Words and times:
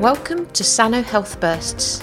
Welcome 0.00 0.46
to 0.52 0.64
Sano 0.64 1.02
Health 1.02 1.38
Bursts. 1.40 2.00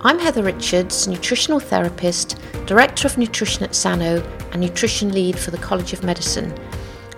I'm 0.00 0.18
Heather 0.18 0.42
Richards, 0.42 1.06
nutritional 1.06 1.60
therapist, 1.60 2.40
director 2.64 3.06
of 3.06 3.18
nutrition 3.18 3.64
at 3.64 3.74
Sano, 3.74 4.22
and 4.52 4.62
nutrition 4.62 5.12
lead 5.12 5.38
for 5.38 5.50
the 5.50 5.58
College 5.58 5.92
of 5.92 6.02
Medicine. 6.02 6.58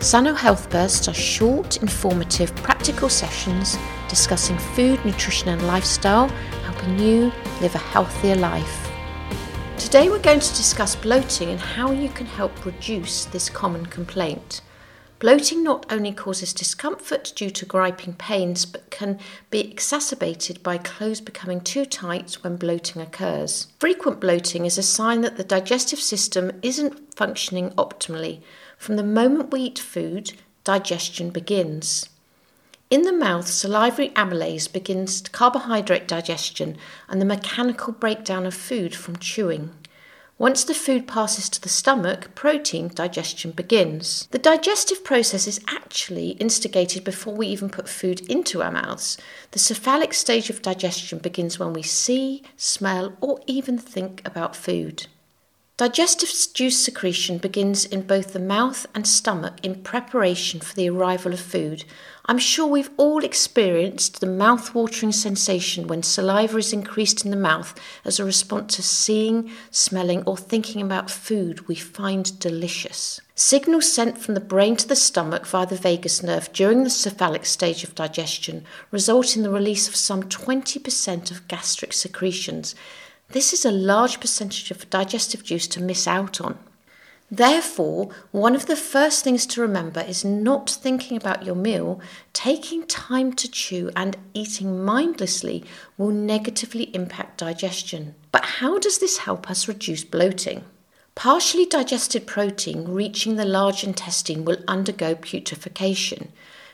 Sano 0.00 0.34
Health 0.34 0.68
Bursts 0.68 1.06
are 1.06 1.14
short, 1.14 1.80
informative, 1.80 2.52
practical 2.56 3.08
sessions 3.08 3.78
discussing 4.08 4.58
food, 4.74 4.98
nutrition, 5.04 5.50
and 5.50 5.64
lifestyle, 5.68 6.26
helping 6.64 6.98
you 6.98 7.30
live 7.60 7.76
a 7.76 7.78
healthier 7.78 8.34
life. 8.34 8.90
Today, 9.76 10.08
we're 10.08 10.18
going 10.18 10.40
to 10.40 10.56
discuss 10.56 10.96
bloating 10.96 11.50
and 11.50 11.60
how 11.60 11.92
you 11.92 12.08
can 12.08 12.26
help 12.26 12.66
reduce 12.66 13.26
this 13.26 13.48
common 13.48 13.86
complaint. 13.86 14.60
Bloating 15.20 15.62
not 15.62 15.84
only 15.92 16.12
causes 16.12 16.54
discomfort 16.54 17.34
due 17.36 17.50
to 17.50 17.66
griping 17.66 18.14
pains, 18.14 18.64
but 18.64 18.90
can 18.90 19.18
be 19.50 19.60
exacerbated 19.60 20.62
by 20.62 20.78
clothes 20.78 21.20
becoming 21.20 21.60
too 21.60 21.84
tight 21.84 22.38
when 22.40 22.56
bloating 22.56 23.02
occurs. 23.02 23.66
Frequent 23.78 24.18
bloating 24.18 24.64
is 24.64 24.78
a 24.78 24.82
sign 24.82 25.20
that 25.20 25.36
the 25.36 25.44
digestive 25.44 26.00
system 26.00 26.58
isn't 26.62 27.14
functioning 27.14 27.68
optimally. 27.72 28.40
From 28.78 28.96
the 28.96 29.02
moment 29.02 29.52
we 29.52 29.60
eat 29.60 29.78
food, 29.78 30.32
digestion 30.64 31.28
begins. 31.28 32.08
In 32.88 33.02
the 33.02 33.12
mouth, 33.12 33.46
salivary 33.46 34.08
amylase 34.16 34.72
begins 34.72 35.20
carbohydrate 35.20 36.08
digestion 36.08 36.78
and 37.10 37.20
the 37.20 37.26
mechanical 37.26 37.92
breakdown 37.92 38.46
of 38.46 38.54
food 38.54 38.94
from 38.94 39.16
chewing. 39.16 39.70
Once 40.40 40.64
the 40.64 40.72
food 40.72 41.06
passes 41.06 41.50
to 41.50 41.60
the 41.60 41.68
stomach, 41.68 42.34
protein 42.34 42.88
digestion 42.94 43.50
begins. 43.50 44.26
The 44.30 44.38
digestive 44.38 45.04
process 45.04 45.46
is 45.46 45.60
actually 45.68 46.30
instigated 46.30 47.04
before 47.04 47.34
we 47.34 47.46
even 47.48 47.68
put 47.68 47.90
food 47.90 48.22
into 48.22 48.62
our 48.62 48.70
mouths. 48.70 49.18
The 49.50 49.58
cephalic 49.58 50.14
stage 50.14 50.48
of 50.48 50.62
digestion 50.62 51.18
begins 51.18 51.58
when 51.58 51.74
we 51.74 51.82
see, 51.82 52.42
smell, 52.56 53.18
or 53.20 53.40
even 53.46 53.76
think 53.76 54.22
about 54.24 54.56
food. 54.56 55.08
Digestive 55.80 56.30
juice 56.52 56.78
secretion 56.78 57.38
begins 57.38 57.86
in 57.86 58.02
both 58.02 58.34
the 58.34 58.38
mouth 58.38 58.84
and 58.94 59.06
stomach 59.06 59.54
in 59.62 59.76
preparation 59.76 60.60
for 60.60 60.74
the 60.74 60.90
arrival 60.90 61.32
of 61.32 61.40
food. 61.40 61.84
I'm 62.26 62.36
sure 62.36 62.66
we've 62.66 62.90
all 62.98 63.24
experienced 63.24 64.20
the 64.20 64.26
mouth-watering 64.26 65.12
sensation 65.12 65.86
when 65.86 66.02
saliva 66.02 66.58
is 66.58 66.74
increased 66.74 67.24
in 67.24 67.30
the 67.30 67.36
mouth 67.38 67.74
as 68.04 68.20
a 68.20 68.26
response 68.26 68.76
to 68.76 68.82
seeing, 68.82 69.50
smelling, 69.70 70.22
or 70.24 70.36
thinking 70.36 70.82
about 70.82 71.10
food 71.10 71.66
we 71.66 71.76
find 71.76 72.38
delicious. 72.38 73.18
Signals 73.34 73.90
sent 73.90 74.18
from 74.18 74.34
the 74.34 74.40
brain 74.40 74.76
to 74.76 74.86
the 74.86 74.94
stomach 74.94 75.46
via 75.46 75.64
the 75.64 75.76
vagus 75.76 76.22
nerve 76.22 76.52
during 76.52 76.84
the 76.84 76.90
cephalic 76.90 77.46
stage 77.46 77.84
of 77.84 77.94
digestion 77.94 78.66
result 78.90 79.34
in 79.34 79.42
the 79.42 79.48
release 79.48 79.88
of 79.88 79.96
some 79.96 80.24
20% 80.24 81.30
of 81.30 81.48
gastric 81.48 81.94
secretions. 81.94 82.74
This 83.32 83.52
is 83.52 83.64
a 83.64 83.70
large 83.70 84.18
percentage 84.18 84.72
of 84.72 84.90
digestive 84.90 85.44
juice 85.44 85.68
to 85.68 85.82
miss 85.82 86.08
out 86.08 86.40
on. 86.40 86.58
Therefore, 87.30 88.10
one 88.32 88.56
of 88.56 88.66
the 88.66 88.74
first 88.74 89.22
things 89.22 89.46
to 89.46 89.60
remember 89.60 90.00
is 90.00 90.24
not 90.24 90.68
thinking 90.68 91.16
about 91.16 91.44
your 91.44 91.54
meal, 91.54 92.00
taking 92.32 92.84
time 92.88 93.32
to 93.34 93.48
chew, 93.48 93.88
and 93.94 94.16
eating 94.34 94.84
mindlessly 94.84 95.62
will 95.96 96.10
negatively 96.10 96.92
impact 96.92 97.38
digestion. 97.38 98.16
But 98.32 98.44
how 98.44 98.80
does 98.80 98.98
this 98.98 99.18
help 99.18 99.48
us 99.48 99.68
reduce 99.68 100.02
bloating? 100.02 100.64
Partially 101.14 101.66
digested 101.66 102.26
protein 102.26 102.88
reaching 102.88 103.36
the 103.36 103.44
large 103.44 103.84
intestine 103.84 104.44
will 104.44 104.58
undergo 104.66 105.14
putrefaction. 105.14 106.32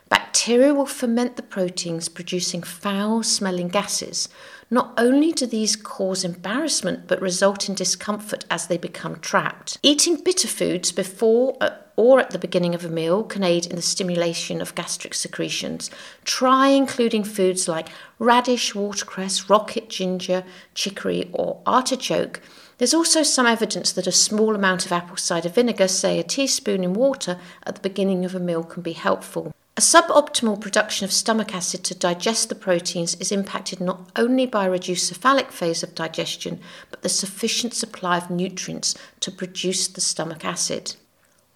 Bacteria 0.08 0.72
will 0.72 0.86
ferment 0.86 1.36
the 1.36 1.42
proteins, 1.42 2.08
producing 2.08 2.62
foul 2.62 3.22
smelling 3.22 3.68
gases. 3.68 4.28
Not 4.70 4.92
only 4.96 5.32
do 5.32 5.46
these 5.46 5.76
cause 5.76 6.24
embarrassment, 6.24 7.08
but 7.08 7.20
result 7.20 7.68
in 7.68 7.74
discomfort 7.74 8.44
as 8.50 8.66
they 8.66 8.78
become 8.78 9.16
trapped. 9.20 9.78
Eating 9.82 10.16
bitter 10.16 10.48
foods 10.48 10.92
before 10.92 11.56
or 11.96 12.20
at 12.20 12.30
the 12.30 12.38
beginning 12.38 12.74
of 12.74 12.84
a 12.84 12.88
meal 12.88 13.24
can 13.24 13.42
aid 13.42 13.66
in 13.66 13.76
the 13.76 13.82
stimulation 13.82 14.60
of 14.60 14.74
gastric 14.74 15.14
secretions. 15.14 15.90
Try 16.24 16.68
including 16.68 17.24
foods 17.24 17.66
like 17.66 17.88
radish, 18.18 18.74
watercress, 18.74 19.48
rocket 19.48 19.88
ginger, 19.88 20.44
chicory, 20.74 21.30
or 21.32 21.60
artichoke. 21.66 22.40
There's 22.78 22.94
also 22.94 23.22
some 23.22 23.46
evidence 23.46 23.92
that 23.92 24.06
a 24.06 24.12
small 24.12 24.54
amount 24.54 24.84
of 24.84 24.92
apple 24.92 25.16
cider 25.16 25.48
vinegar, 25.48 25.88
say 25.88 26.18
a 26.18 26.22
teaspoon 26.22 26.84
in 26.84 26.92
water, 26.92 27.38
at 27.64 27.76
the 27.76 27.80
beginning 27.80 28.24
of 28.24 28.34
a 28.34 28.40
meal 28.40 28.62
can 28.62 28.82
be 28.82 28.92
helpful. 28.92 29.54
A 29.78 29.82
suboptimal 29.82 30.58
production 30.58 31.04
of 31.04 31.12
stomach 31.12 31.54
acid 31.54 31.84
to 31.84 31.94
digest 31.94 32.48
the 32.48 32.54
proteins 32.54 33.14
is 33.16 33.30
impacted 33.30 33.78
not 33.78 34.08
only 34.16 34.46
by 34.46 34.64
a 34.64 34.70
reduced 34.70 35.06
cephalic 35.06 35.52
phase 35.52 35.82
of 35.82 35.94
digestion, 35.94 36.60
but 36.90 37.02
the 37.02 37.10
sufficient 37.10 37.74
supply 37.74 38.16
of 38.16 38.30
nutrients 38.30 38.94
to 39.20 39.30
produce 39.30 39.86
the 39.86 40.00
stomach 40.00 40.46
acid. 40.46 40.96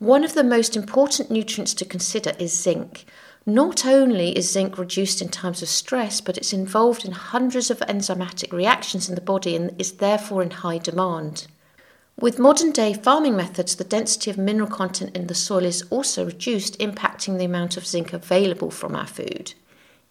One 0.00 0.22
of 0.22 0.34
the 0.34 0.44
most 0.44 0.76
important 0.76 1.30
nutrients 1.30 1.72
to 1.72 1.86
consider 1.86 2.34
is 2.38 2.53
zinc. 2.53 3.06
Not 3.47 3.86
only 3.86 4.36
is 4.36 4.53
zinc 4.53 4.76
reduced 4.76 5.22
in 5.22 5.30
times 5.30 5.62
of 5.62 5.70
stress, 5.70 6.20
but 6.20 6.36
it's 6.36 6.53
involved 6.53 7.06
in 7.06 7.12
hundreds 7.12 7.70
of 7.70 7.78
enzymatic 7.78 8.53
reactions 8.53 9.09
in 9.09 9.14
the 9.14 9.22
body 9.22 9.56
and 9.56 9.80
is 9.80 9.92
therefore 9.92 10.42
in 10.42 10.50
high 10.50 10.76
demand. 10.76 11.47
With 12.20 12.38
modern 12.38 12.70
day 12.70 12.92
farming 12.92 13.34
methods, 13.34 13.76
the 13.76 13.84
density 13.84 14.31
of 14.31 14.36
mineral 14.36 14.69
content 14.69 15.16
in 15.16 15.26
the 15.26 15.34
soil 15.34 15.64
is 15.64 15.82
also 15.88 16.26
reduced, 16.26 16.78
impacting 16.78 17.38
the 17.38 17.47
amount 17.47 17.78
of 17.78 17.86
zinc 17.86 18.12
available 18.12 18.70
from 18.70 18.94
our 18.94 19.06
food. 19.06 19.54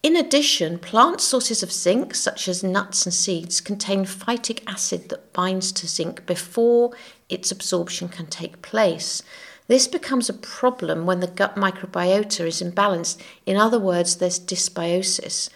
In 0.02 0.16
addition, 0.16 0.80
plant 0.80 1.22
sources 1.22 1.62
of 1.62 1.72
zinc, 1.72 2.16
such 2.16 2.48
as 2.48 2.64
nuts 2.64 3.06
and 3.06 3.14
seeds, 3.14 3.62
contain 3.62 4.06
phytic 4.06 4.64
acid 4.66 5.10
that 5.10 5.34
binds 5.34 5.72
to 5.74 5.88
zinc 5.88 6.26
before 6.26 6.94
its 7.30 7.52
absorption 7.52 8.10
can 8.10 8.26
take 8.26 8.64
place. 8.64 9.22
This 9.68 9.88
becomes 9.88 10.30
a 10.30 10.34
problem 10.34 11.06
when 11.06 11.20
the 11.20 11.28
gut 11.28 11.58
microbiota 11.58 12.48
is 12.48 12.60
imbalanced. 12.60 13.22
In 13.46 13.56
other 13.56 13.78
words, 13.78 14.16
there's 14.16 14.40
dysbiosis. 14.40 15.50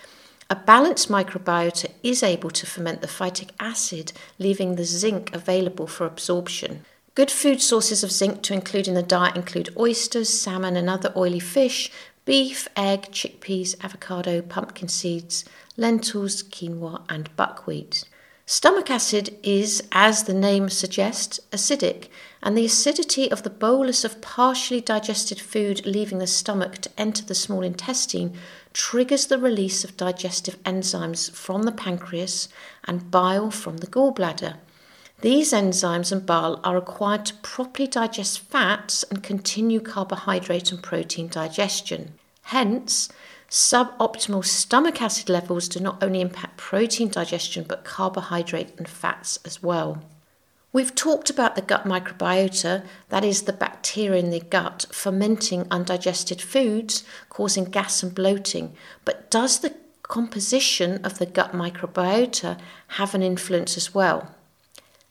A 0.49 0.55
balanced 0.55 1.09
microbiota 1.09 1.91
is 2.03 2.21
able 2.21 2.51
to 2.51 2.65
ferment 2.65 3.01
the 3.01 3.07
phytic 3.07 3.51
acid, 3.59 4.11
leaving 4.37 4.75
the 4.75 4.83
zinc 4.83 5.33
available 5.33 5.87
for 5.87 6.05
absorption. 6.05 6.85
Good 7.15 7.31
food 7.31 7.61
sources 7.61 8.03
of 8.03 8.11
zinc 8.11 8.41
to 8.43 8.53
include 8.53 8.87
in 8.87 8.95
the 8.95 9.03
diet 9.03 9.35
include 9.35 9.73
oysters, 9.77 10.29
salmon, 10.29 10.75
and 10.75 10.89
other 10.89 11.13
oily 11.15 11.39
fish, 11.39 11.91
beef, 12.25 12.67
egg, 12.75 13.11
chickpeas, 13.11 13.75
avocado, 13.83 14.41
pumpkin 14.41 14.87
seeds, 14.87 15.45
lentils, 15.77 16.43
quinoa, 16.43 17.03
and 17.09 17.35
buckwheat. 17.35 18.03
Stomach 18.55 18.91
acid 18.91 19.35
is, 19.41 19.81
as 19.91 20.25
the 20.25 20.33
name 20.33 20.69
suggests, 20.69 21.39
acidic, 21.51 22.09
and 22.43 22.55
the 22.55 22.65
acidity 22.65 23.31
of 23.31 23.41
the 23.41 23.49
bolus 23.49 24.05
of 24.05 24.21
partially 24.21 24.79
digested 24.79 25.41
food 25.41 25.83
leaving 25.87 26.19
the 26.19 26.27
stomach 26.27 26.77
to 26.77 26.91
enter 26.95 27.25
the 27.25 27.33
small 27.33 27.63
intestine 27.63 28.37
triggers 28.71 29.25
the 29.25 29.39
release 29.39 29.83
of 29.83 29.97
digestive 29.97 30.61
enzymes 30.65 31.31
from 31.31 31.63
the 31.63 31.71
pancreas 31.71 32.47
and 32.83 33.09
bile 33.09 33.49
from 33.49 33.77
the 33.77 33.87
gallbladder. 33.87 34.57
These 35.21 35.51
enzymes 35.51 36.11
and 36.11 36.23
bile 36.23 36.59
are 36.63 36.75
required 36.75 37.25
to 37.25 37.33
properly 37.37 37.87
digest 37.87 38.39
fats 38.39 39.01
and 39.01 39.23
continue 39.23 39.79
carbohydrate 39.79 40.71
and 40.71 40.83
protein 40.83 41.27
digestion. 41.27 42.13
Hence, 42.43 43.09
suboptimal 43.53 44.43
stomach 44.43 44.99
acid 44.99 45.29
levels 45.29 45.69
do 45.69 45.79
not 45.79 46.01
only 46.01 46.21
impact 46.21 46.57
protein 46.57 47.07
digestion 47.07 47.63
but 47.63 47.83
carbohydrate 47.83 48.73
and 48.79 48.87
fats 48.87 49.37
as 49.45 49.61
well. 49.61 50.01
We've 50.71 50.95
talked 50.95 51.29
about 51.29 51.55
the 51.55 51.61
gut 51.61 51.83
microbiota, 51.83 52.83
that 53.09 53.23
is, 53.23 53.43
the 53.43 53.53
bacteria 53.53 54.19
in 54.19 54.31
the 54.31 54.39
gut 54.39 54.87
fermenting 54.91 55.67
undigested 55.69 56.41
foods, 56.41 57.03
causing 57.29 57.65
gas 57.65 58.01
and 58.01 58.15
bloating. 58.15 58.73
But 59.05 59.29
does 59.29 59.59
the 59.59 59.75
composition 60.01 61.05
of 61.05 61.19
the 61.19 61.27
gut 61.27 61.51
microbiota 61.51 62.59
have 62.97 63.13
an 63.13 63.21
influence 63.21 63.77
as 63.77 63.93
well? 63.93 64.33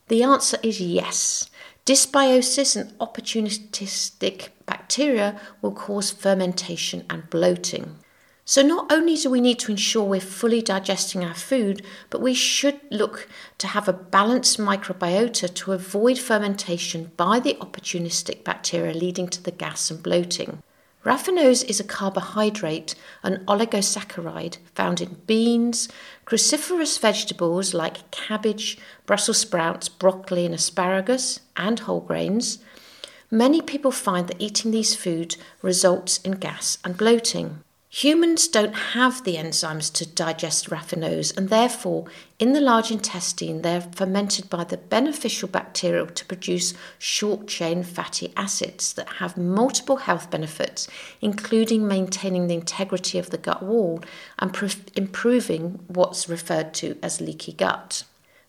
The 0.08 0.24
answer 0.24 0.58
is 0.64 0.80
yes. 0.80 1.48
Dysbiosis 1.86 2.74
and 2.74 2.90
opportunistic 2.98 4.48
bacteria 4.66 5.40
will 5.60 5.72
cause 5.72 6.10
fermentation 6.10 7.04
and 7.08 7.30
bloating. 7.30 7.98
So, 8.52 8.60
not 8.60 8.92
only 8.92 9.16
do 9.16 9.30
we 9.30 9.40
need 9.40 9.58
to 9.60 9.70
ensure 9.70 10.04
we're 10.04 10.20
fully 10.20 10.60
digesting 10.60 11.24
our 11.24 11.32
food, 11.32 11.80
but 12.10 12.20
we 12.20 12.34
should 12.34 12.78
look 12.90 13.26
to 13.56 13.66
have 13.68 13.88
a 13.88 13.94
balanced 13.94 14.58
microbiota 14.58 15.54
to 15.54 15.72
avoid 15.72 16.18
fermentation 16.18 17.12
by 17.16 17.40
the 17.40 17.54
opportunistic 17.62 18.44
bacteria 18.44 18.92
leading 18.92 19.26
to 19.28 19.42
the 19.42 19.52
gas 19.52 19.90
and 19.90 20.02
bloating. 20.02 20.62
Raffinose 21.02 21.64
is 21.64 21.80
a 21.80 21.84
carbohydrate, 21.84 22.94
an 23.22 23.42
oligosaccharide 23.46 24.58
found 24.74 25.00
in 25.00 25.16
beans, 25.26 25.88
cruciferous 26.26 27.00
vegetables 27.00 27.72
like 27.72 28.10
cabbage, 28.10 28.76
Brussels 29.06 29.38
sprouts, 29.38 29.88
broccoli, 29.88 30.44
and 30.44 30.54
asparagus, 30.54 31.40
and 31.56 31.80
whole 31.80 32.00
grains. 32.02 32.58
Many 33.30 33.62
people 33.62 33.92
find 33.92 34.28
that 34.28 34.42
eating 34.42 34.72
these 34.72 34.94
foods 34.94 35.38
results 35.62 36.18
in 36.18 36.32
gas 36.32 36.76
and 36.84 36.98
bloating. 36.98 37.64
Humans 37.94 38.48
don't 38.48 38.72
have 38.72 39.22
the 39.22 39.36
enzymes 39.36 39.92
to 39.92 40.08
digest 40.08 40.70
raffinose, 40.70 41.36
and 41.36 41.50
therefore, 41.50 42.06
in 42.38 42.54
the 42.54 42.60
large 42.60 42.90
intestine, 42.90 43.60
they're 43.60 43.82
fermented 43.82 44.48
by 44.48 44.64
the 44.64 44.78
beneficial 44.78 45.46
bacteria 45.46 46.06
to 46.06 46.24
produce 46.24 46.72
short 46.98 47.46
chain 47.46 47.82
fatty 47.82 48.32
acids 48.34 48.94
that 48.94 49.16
have 49.18 49.36
multiple 49.36 49.96
health 49.96 50.30
benefits, 50.30 50.88
including 51.20 51.86
maintaining 51.86 52.46
the 52.46 52.54
integrity 52.54 53.18
of 53.18 53.28
the 53.28 53.36
gut 53.36 53.62
wall 53.62 54.02
and 54.38 54.56
improving 54.96 55.84
what's 55.88 56.30
referred 56.30 56.72
to 56.72 56.96
as 57.02 57.20
leaky 57.20 57.52
gut. 57.52 58.04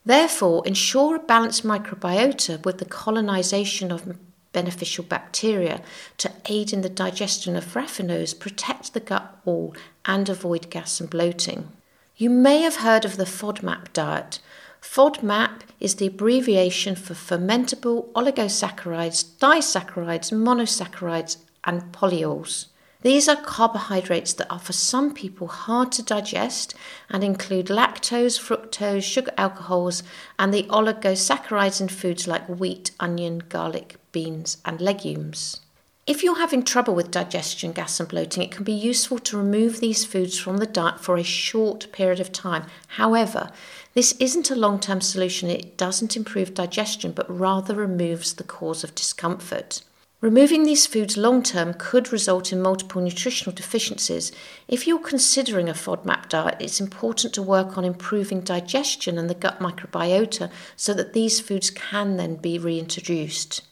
Therefore, 0.05 0.65
ensure 0.65 1.17
a 1.17 1.19
balanced 1.19 1.65
microbiota 1.65 2.63
with 2.63 2.77
the 2.77 2.85
colonization 2.85 3.91
of 3.91 4.17
beneficial 4.53 5.03
bacteria 5.03 5.81
to 6.17 6.31
aid 6.45 6.71
in 6.71 6.81
the 6.81 6.89
digestion 6.89 7.55
of 7.55 7.73
raffinose, 7.73 8.39
protect 8.39 8.93
the 8.93 8.99
gut 8.99 9.37
wall, 9.43 9.75
and 10.05 10.29
avoid 10.29 10.69
gas 10.69 11.01
and 11.01 11.09
bloating. 11.09 11.69
You 12.15 12.29
may 12.29 12.61
have 12.61 12.77
heard 12.77 13.03
of 13.03 13.17
the 13.17 13.25
FODMAP 13.25 13.91
diet. 13.91 14.39
FODMAP 14.81 15.61
is 15.79 15.95
the 15.95 16.07
abbreviation 16.07 16.95
for 16.95 17.13
fermentable 17.13 18.11
oligosaccharides, 18.13 19.37
disaccharides, 19.39 20.31
monosaccharides, 20.31 21.37
and 21.63 21.91
polyols. 21.91 22.67
These 23.03 23.27
are 23.27 23.35
carbohydrates 23.35 24.31
that 24.33 24.49
are 24.49 24.59
for 24.59 24.71
some 24.71 25.13
people 25.13 25.47
hard 25.47 25.91
to 25.93 26.01
digest 26.01 26.73
and 27.09 27.21
include 27.21 27.67
lactose, 27.67 28.39
fructose, 28.39 29.03
sugar 29.03 29.33
alcohols, 29.37 30.03
and 30.39 30.53
the 30.53 30.63
oligosaccharides 30.63 31.81
in 31.81 31.89
foods 31.89 32.27
like 32.27 32.47
wheat, 32.47 32.91
onion, 33.01 33.43
garlic, 33.49 33.97
beans, 34.13 34.57
and 34.63 34.79
legumes. 34.79 35.59
If 36.07 36.23
you're 36.23 36.39
having 36.39 36.63
trouble 36.63 36.95
with 36.95 37.11
digestion, 37.11 37.73
gas, 37.73 37.99
and 37.99 38.07
bloating, 38.07 38.41
it 38.41 38.51
can 38.51 38.63
be 38.63 38.73
useful 38.73 39.19
to 39.19 39.37
remove 39.37 39.79
these 39.79 40.05
foods 40.05 40.39
from 40.39 40.57
the 40.57 40.65
diet 40.65 41.01
for 41.01 41.17
a 41.17 41.23
short 41.23 41.91
period 41.91 42.21
of 42.21 42.31
time. 42.31 42.65
However, 42.87 43.51
this 43.95 44.13
isn't 44.13 44.49
a 44.49 44.55
long 44.55 44.79
term 44.79 45.01
solution. 45.01 45.49
It 45.49 45.77
doesn't 45.77 46.15
improve 46.15 46.53
digestion, 46.53 47.11
but 47.11 47.29
rather 47.29 47.75
removes 47.75 48.33
the 48.33 48.43
cause 48.45 48.85
of 48.85 48.95
discomfort. 48.95 49.81
Removing 50.23 50.63
these 50.63 50.85
foods 50.85 51.17
long 51.17 51.43
term 51.43 51.73
could 51.73 52.13
result 52.13 52.53
in 52.53 52.61
multiple 52.61 53.01
nutritional 53.01 53.53
deficiencies. 53.53 54.31
If 54.69 54.87
you're 54.87 54.97
considering 54.97 55.67
a 55.67 55.73
FODMAP 55.73 56.29
diet, 56.29 56.55
it's 56.61 56.79
important 56.79 57.33
to 57.33 57.41
work 57.41 57.77
on 57.77 57.83
improving 57.83 58.39
digestion 58.39 59.17
and 59.17 59.29
the 59.29 59.33
gut 59.33 59.59
microbiota 59.59 60.49
so 60.77 60.93
that 60.93 61.11
these 61.11 61.41
foods 61.41 61.69
can 61.69 62.15
then 62.15 62.37
be 62.37 62.57
reintroduced. 62.57 63.63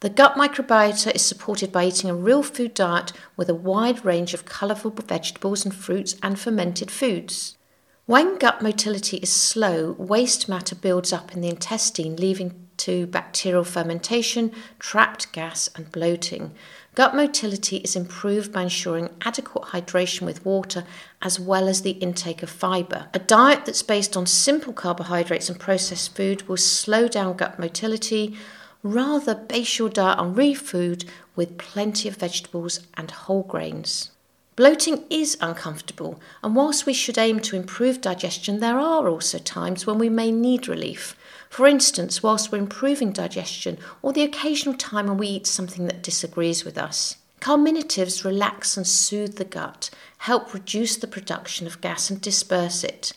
The 0.00 0.08
gut 0.08 0.34
microbiota 0.34 1.14
is 1.14 1.20
supported 1.20 1.70
by 1.70 1.84
eating 1.84 2.08
a 2.08 2.14
real 2.14 2.42
food 2.42 2.72
diet 2.72 3.12
with 3.36 3.50
a 3.50 3.54
wide 3.54 4.02
range 4.02 4.32
of 4.32 4.46
colourful 4.46 4.92
vegetables 4.92 5.66
and 5.66 5.74
fruits 5.74 6.16
and 6.22 6.40
fermented 6.40 6.90
foods. 6.90 7.58
When 8.06 8.38
gut 8.38 8.62
motility 8.62 9.18
is 9.18 9.30
slow, 9.30 9.94
waste 9.98 10.48
matter 10.48 10.74
builds 10.74 11.12
up 11.12 11.34
in 11.34 11.42
the 11.42 11.50
intestine, 11.50 12.16
leaving 12.16 12.68
to 12.82 13.06
bacterial 13.06 13.64
fermentation, 13.64 14.52
trapped 14.78 15.32
gas, 15.32 15.68
and 15.76 15.92
bloating. 15.92 16.52
Gut 16.94 17.14
motility 17.14 17.76
is 17.78 17.96
improved 17.96 18.52
by 18.52 18.62
ensuring 18.62 19.08
adequate 19.22 19.66
hydration 19.68 20.26
with 20.26 20.44
water 20.44 20.84
as 21.22 21.40
well 21.40 21.68
as 21.68 21.82
the 21.82 21.92
intake 21.92 22.42
of 22.42 22.50
fibre. 22.50 23.06
A 23.14 23.18
diet 23.18 23.64
that's 23.64 23.82
based 23.82 24.16
on 24.16 24.26
simple 24.26 24.72
carbohydrates 24.72 25.48
and 25.48 25.58
processed 25.58 26.14
food 26.14 26.48
will 26.48 26.58
slow 26.58 27.08
down 27.08 27.36
gut 27.36 27.58
motility. 27.58 28.36
Rather, 28.82 29.34
base 29.34 29.78
your 29.78 29.88
diet 29.88 30.18
on 30.18 30.34
real 30.34 30.56
food 30.56 31.04
with 31.34 31.56
plenty 31.56 32.08
of 32.08 32.16
vegetables 32.16 32.80
and 32.94 33.10
whole 33.10 33.44
grains. 33.44 34.10
Bloating 34.54 35.04
is 35.08 35.38
uncomfortable, 35.40 36.20
and 36.42 36.54
whilst 36.54 36.84
we 36.84 36.92
should 36.92 37.16
aim 37.16 37.40
to 37.40 37.56
improve 37.56 38.02
digestion, 38.02 38.60
there 38.60 38.78
are 38.78 39.08
also 39.08 39.38
times 39.38 39.86
when 39.86 39.98
we 39.98 40.10
may 40.10 40.30
need 40.30 40.68
relief. 40.68 41.16
For 41.52 41.66
instance, 41.66 42.22
whilst 42.22 42.50
we're 42.50 42.56
improving 42.56 43.12
digestion, 43.12 43.76
or 44.00 44.14
the 44.14 44.22
occasional 44.22 44.74
time 44.74 45.06
when 45.06 45.18
we 45.18 45.28
eat 45.28 45.46
something 45.46 45.86
that 45.86 46.02
disagrees 46.02 46.64
with 46.64 46.78
us. 46.78 47.16
Carminatives 47.42 48.24
relax 48.24 48.78
and 48.78 48.86
soothe 48.86 49.36
the 49.36 49.44
gut, 49.44 49.90
help 50.16 50.54
reduce 50.54 50.96
the 50.96 51.06
production 51.06 51.66
of 51.66 51.82
gas 51.82 52.08
and 52.08 52.22
disperse 52.22 52.82
it. 52.82 53.12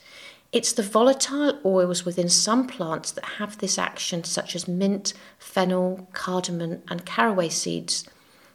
It's 0.52 0.74
the 0.74 0.84
volatile 0.84 1.58
oils 1.64 2.04
within 2.04 2.28
some 2.28 2.68
plants 2.68 3.10
that 3.12 3.24
have 3.40 3.60
this 3.60 3.80
action, 3.80 4.26
such 4.26 4.54
as 4.54 4.68
mint, 4.68 5.14
fennel, 5.40 6.10
cardamom, 6.12 6.82
and 6.90 7.06
caraway 7.06 7.48
seeds. 7.48 8.04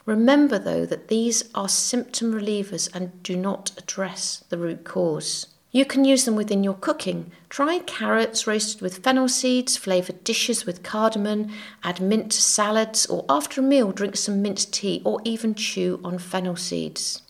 Remember, 0.04 0.58
though, 0.58 0.84
that 0.84 1.08
these 1.08 1.48
are 1.54 1.70
symptom 1.70 2.34
relievers 2.34 2.94
and 2.94 3.22
do 3.22 3.34
not 3.34 3.70
address 3.78 4.44
the 4.50 4.58
root 4.58 4.84
cause. 4.84 5.46
You 5.72 5.84
can 5.84 6.04
use 6.04 6.24
them 6.24 6.34
within 6.34 6.64
your 6.64 6.74
cooking. 6.74 7.30
Try 7.48 7.78
carrots 7.80 8.46
roasted 8.46 8.82
with 8.82 9.04
fennel 9.04 9.28
seeds, 9.28 9.76
flavour 9.76 10.12
dishes 10.24 10.66
with 10.66 10.82
cardamom, 10.82 11.50
add 11.84 12.00
mint 12.00 12.32
to 12.32 12.42
salads, 12.42 13.06
or 13.06 13.24
after 13.28 13.60
a 13.60 13.64
meal, 13.64 13.92
drink 13.92 14.16
some 14.16 14.42
mint 14.42 14.72
tea 14.72 15.00
or 15.04 15.20
even 15.24 15.54
chew 15.54 16.00
on 16.02 16.18
fennel 16.18 16.56
seeds. 16.56 17.22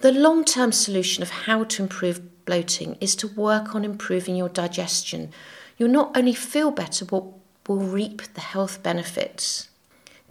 The 0.00 0.12
long 0.12 0.44
term 0.44 0.72
solution 0.72 1.22
of 1.22 1.30
how 1.30 1.64
to 1.64 1.82
improve 1.82 2.44
bloating 2.44 2.98
is 3.00 3.16
to 3.16 3.28
work 3.28 3.74
on 3.74 3.82
improving 3.82 4.36
your 4.36 4.50
digestion. 4.50 5.30
You'll 5.78 5.88
not 5.88 6.14
only 6.14 6.34
feel 6.34 6.70
better, 6.70 7.06
but 7.06 7.24
will 7.66 7.78
reap 7.78 8.22
the 8.34 8.42
health 8.42 8.82
benefits. 8.82 9.70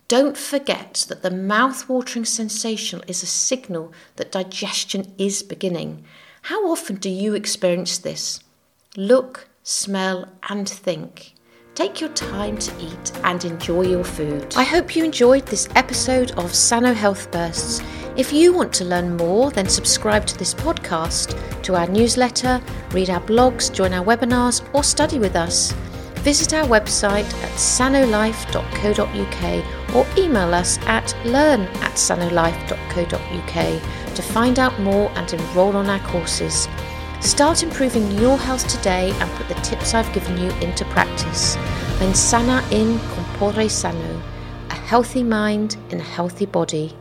Don't 0.07 0.37
forget 0.37 1.05
that 1.09 1.23
the 1.23 1.31
mouth-watering 1.31 2.25
sensation 2.25 3.01
is 3.07 3.23
a 3.23 3.25
signal 3.25 3.91
that 4.17 4.31
digestion 4.31 5.13
is 5.17 5.41
beginning. 5.41 6.05
How 6.45 6.69
often 6.69 6.97
do 6.97 7.09
you 7.09 7.33
experience 7.33 7.97
this? 7.97 8.39
Look, 8.95 9.49
smell, 9.63 10.27
and 10.47 10.69
think. 10.69 11.33
Take 11.73 11.99
your 11.99 12.11
time 12.11 12.59
to 12.59 12.71
eat 12.79 13.11
and 13.23 13.43
enjoy 13.43 13.87
your 13.87 14.03
food. 14.03 14.53
I 14.55 14.63
hope 14.63 14.95
you 14.95 15.03
enjoyed 15.03 15.47
this 15.47 15.67
episode 15.73 16.33
of 16.33 16.53
Sano 16.53 16.93
Health 16.93 17.31
Bursts. 17.31 17.81
If 18.15 18.31
you 18.31 18.53
want 18.53 18.71
to 18.73 18.85
learn 18.85 19.17
more, 19.17 19.49
then 19.49 19.67
subscribe 19.67 20.27
to 20.27 20.37
this 20.37 20.53
podcast, 20.53 21.35
to 21.63 21.73
our 21.73 21.87
newsletter, 21.87 22.61
read 22.91 23.09
our 23.09 23.21
blogs, 23.21 23.73
join 23.73 23.91
our 23.91 24.05
webinars, 24.05 24.61
or 24.71 24.83
study 24.83 25.17
with 25.17 25.35
us. 25.35 25.71
Visit 26.21 26.53
our 26.53 26.67
website 26.67 27.25
at 27.41 27.51
sanolife.co.uk 27.57 29.95
or 29.95 30.05
email 30.15 30.53
us 30.53 30.77
at 30.85 31.15
learn 31.25 31.61
at 31.61 31.93
sanolife.co.uk 31.93 32.84
to 33.03 34.21
find 34.21 34.59
out 34.59 34.79
more 34.79 35.11
and 35.15 35.33
enrol 35.33 35.75
on 35.75 35.89
our 35.89 35.99
courses. 36.07 36.67
Start 37.19 37.63
improving 37.63 38.09
your 38.11 38.37
health 38.37 38.67
today 38.67 39.11
and 39.19 39.31
put 39.31 39.47
the 39.47 39.55
tips 39.55 39.93
I've 39.93 40.13
given 40.13 40.37
you 40.37 40.51
into 40.61 40.85
practice. 40.85 41.57
Mens 41.99 42.19
sana 42.19 42.63
in 42.71 42.99
corpore 42.99 43.69
sano, 43.69 44.21
a 44.69 44.75
healthy 44.75 45.23
mind 45.23 45.77
in 45.89 45.99
a 45.99 46.03
healthy 46.03 46.45
body. 46.45 46.95